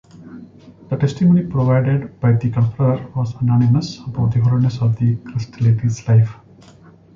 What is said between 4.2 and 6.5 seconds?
the holiness of Crescitelli's life.